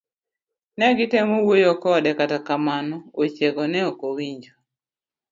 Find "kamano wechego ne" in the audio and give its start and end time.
2.47-3.79